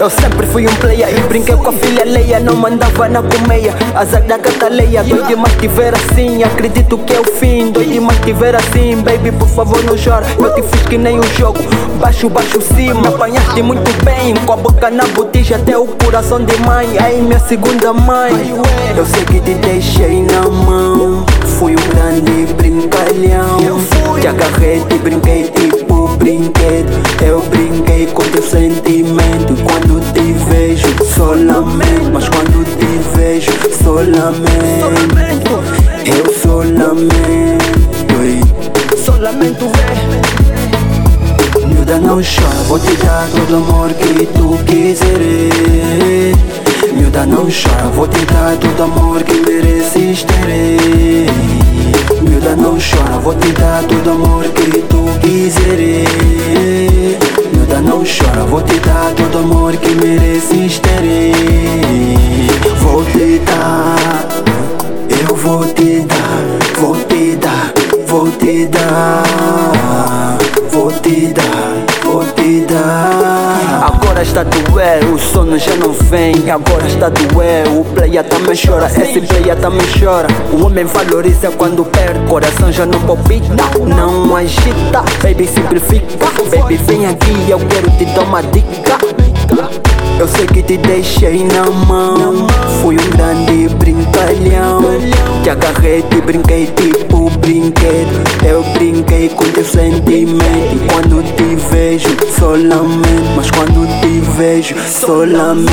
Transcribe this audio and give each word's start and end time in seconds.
Eu 0.00 0.08
sempre 0.08 0.46
fui 0.46 0.66
um 0.66 0.74
player 0.76 1.10
e 1.14 1.20
brinquei 1.28 1.54
com 1.54 1.68
a 1.68 1.72
filha 1.74 2.06
Leia 2.06 2.40
Não 2.40 2.56
mandava 2.56 3.06
na 3.06 3.22
colmeia, 3.22 3.74
azar 3.94 4.22
da 4.22 4.38
gata 4.38 4.70
leia 4.70 5.04
Dói 5.04 5.22
demais 5.24 5.52
te 5.56 5.68
ver 5.68 5.94
assim, 5.94 6.42
acredito 6.42 6.96
que 6.96 7.12
é 7.12 7.20
o 7.20 7.24
fim 7.24 7.70
Dói 7.70 7.84
demais 7.84 8.18
te 8.20 8.32
ver 8.32 8.56
assim, 8.56 8.96
baby 9.02 9.30
por 9.30 9.48
favor 9.48 9.84
não 9.84 9.94
chora 10.02 10.24
Eu 10.38 10.54
te 10.54 10.62
fiz 10.62 10.82
que 10.84 10.96
nem 10.96 11.20
um 11.20 11.22
jogo, 11.36 11.58
baixo, 12.00 12.30
baixo, 12.30 12.62
cima 12.62 13.08
Apanhaste 13.08 13.62
muito 13.62 13.92
bem, 14.02 14.34
com 14.46 14.54
a 14.54 14.56
boca 14.56 14.90
na 14.90 15.04
botija 15.08 15.56
Até 15.56 15.76
o 15.76 15.86
coração 15.86 16.42
de 16.42 16.58
mãe, 16.60 16.88
aí 16.98 17.20
minha 17.20 17.38
segunda 17.38 17.92
mãe. 17.92 18.32
Eu 18.96 19.04
sei 19.04 19.24
que 19.24 19.38
te 19.40 19.54
deixei 19.54 20.22
na 20.22 20.48
mão. 20.48 21.26
Fui 21.58 21.72
um 21.72 21.88
grande 21.90 22.52
brincalhão. 22.54 23.58
Te 24.20 24.26
agarrei, 24.26 24.80
te 24.80 24.98
brinquei 24.98 25.44
tipo 25.50 25.99
brinquedo. 26.20 26.92
Eu 27.24 27.42
brinquei 27.42 28.06
com 28.06 28.22
teu 28.22 28.42
sentimento. 28.42 29.54
Quando 29.64 30.00
te 30.12 30.32
vejo, 30.50 30.86
só 31.16 31.32
lamento. 31.32 32.10
Mas 32.12 32.28
quando 32.28 32.64
te 32.78 33.16
vejo, 33.16 33.50
só 33.82 33.94
lamento. 33.94 35.10
Eu 36.06 36.32
só 36.42 36.56
lamento 36.56 37.20
Só 38.96 39.12
lamento 39.16 39.66
ver 39.68 39.90
Miúda 41.66 41.98
não 41.98 42.22
chora, 42.22 42.62
vou 42.68 42.78
te 42.78 42.96
dar 42.96 43.28
todo 43.28 43.52
o 43.52 43.56
amor 43.56 43.92
que 43.94 44.26
tu 44.26 44.56
quiseres. 44.64 46.36
Miúda 46.92 47.26
não 47.26 47.46
chora, 47.50 47.88
vou 47.94 48.06
te 48.08 48.24
dar 48.26 48.56
todo 48.56 48.80
o 48.80 48.82
amor 48.84 49.22
que 49.22 49.34
mereces 49.40 50.24
ter 50.24 51.59
Miúda 52.22 52.56
não 52.56 52.78
chora, 52.78 53.18
vou 53.22 53.34
te 53.34 53.52
dar 53.52 53.82
todo 53.84 54.10
amor 54.10 54.44
que 54.44 54.82
tu 54.82 55.04
quiseres. 55.20 56.08
Miúda 57.52 57.80
não 57.80 58.04
chora, 58.04 58.44
vou 58.44 58.62
te 58.62 58.78
dar 58.80 59.12
todo 59.14 59.38
amor 59.38 59.76
que 59.76 59.94
mereces 59.94 60.78
ter. 60.78 60.90
Vou 62.80 63.04
te 63.04 63.38
dar, 63.40 64.28
eu 65.28 65.34
vou 65.36 65.64
te 65.66 66.00
dar, 66.00 66.80
vou 66.80 66.96
te 66.96 67.36
dar 67.36 67.80
Vou 68.10 68.28
te 68.28 68.66
dar, 68.66 70.36
vou 70.72 70.90
te 70.90 71.28
dar 71.32 71.69
Agora 74.20 74.28
está 74.28 74.42
doer, 74.42 75.14
o 75.14 75.18
sono 75.18 75.58
já 75.58 75.74
não 75.76 75.92
vem. 75.94 76.50
Agora 76.50 76.86
está 76.86 77.08
doer, 77.08 77.66
o 77.68 77.82
player 77.86 78.22
também 78.24 78.54
chora 78.54 78.84
Esse 78.86 79.18
player 79.18 79.56
também 79.56 79.86
chora. 79.98 80.28
O 80.52 80.66
homem 80.66 80.84
valoriza 80.84 81.50
quando 81.52 81.86
perde 81.86 82.20
Coração 82.28 82.70
já 82.70 82.84
não 82.84 83.00
palpita, 83.00 83.48
não 83.86 84.36
agita. 84.36 85.02
Baby 85.22 85.48
simplifica, 85.48 86.04
baby 86.54 86.76
vem 86.86 87.06
aqui 87.06 87.48
Eu 87.48 87.60
quero 87.60 87.90
te 87.92 88.04
dar 88.04 88.24
uma 88.24 88.42
dica. 88.42 88.98
Eu 90.18 90.28
sei 90.28 90.46
que 90.46 90.62
te 90.62 90.76
deixei 90.76 91.42
na 91.44 91.70
mão 91.86 92.46
Fui 92.82 92.96
um 92.96 93.10
grande 93.16 93.74
brincalhão. 93.76 94.82
Te 95.42 95.48
agarrei, 95.48 96.02
te 96.02 96.20
brinquei 96.20 96.66
tipo 96.66 97.30
brinquedo. 97.38 98.22
Eu 98.46 98.62
brinquei 98.74 99.30
com 99.30 99.44
teu 99.44 99.64
sentimento 99.64 100.92
Quando 100.92 101.22
te 101.36 101.49
só 101.98 102.50
lamento 102.50 103.30
Mas 103.36 103.50
quando 103.50 103.86
te 104.00 104.20
vejo, 104.36 104.74
só 104.86 105.24
lamento 105.24 105.70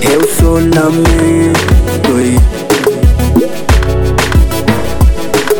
Eu 0.00 0.20
só 0.38 0.52
lamento 0.54 2.10
e 2.20 2.64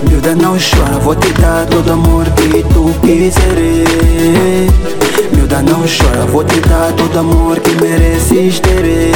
Miúda 0.09 0.34
não 0.37 0.56
chora, 0.56 0.98
vou 1.00 1.14
te 1.14 1.31
dar 1.34 1.66
todo 1.66 1.93
amor 1.93 2.25
que 2.31 2.62
tu 2.72 2.91
quiseres. 3.00 4.70
Miúda 5.32 5.60
não 5.60 5.82
chora, 5.82 6.25
vou 6.31 6.43
te 6.44 6.60
dar 6.60 6.93
todo 6.93 7.19
amor 7.19 7.60
que 7.60 7.75
mereces 7.82 8.59
ter. 8.60 9.12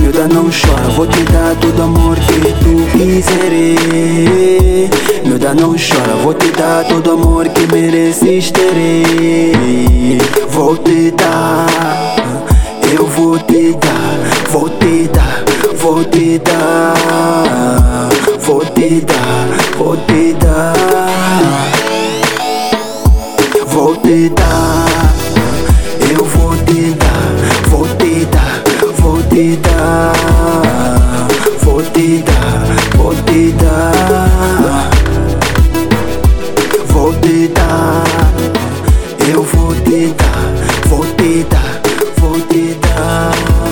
Miúda 0.00 0.26
não 0.28 0.44
chora, 0.44 0.88
vou 0.96 1.06
te 1.06 1.22
dar 1.24 1.54
todo 1.60 1.82
amor 1.82 2.16
que 2.16 2.40
tu 2.64 2.86
quiseres 2.96 4.49
Não 5.54 5.76
chora, 5.76 6.14
vou 6.22 6.34
te 6.34 6.50
dar 6.52 6.84
todo 6.84 7.08
o 7.08 7.12
amor 7.14 7.48
que 7.48 7.66
mereces 7.72 8.50
ter. 8.50 9.46
Vou 10.48 10.76
te 10.76 11.10
dar, 11.10 11.66
eu 12.92 13.06
vou 13.06 13.38
te 13.38 13.72
dar, 13.74 14.18
vou 14.50 14.68
te 14.68 15.08
dar, 15.08 15.44
vou 15.76 16.04
te 16.04 16.38
dar 16.38 17.30
Vou 18.50 18.64
te 18.64 19.00
dar, 19.02 19.48
vou 19.78 19.96
te 19.96 20.34
dar. 20.34 20.74
Vou 23.66 23.96
te 23.96 24.28
dar, 24.30 24.86
eu 26.10 26.24
vou 26.24 26.56
te 26.56 26.94
dar, 26.94 27.68
vou 27.68 27.86
te 27.96 28.24
dar, 28.24 28.62
vou 28.98 29.22
te 29.22 29.56
dar 29.56 30.19
eu 42.30 42.38
vou 42.38 42.46
te 42.46 43.69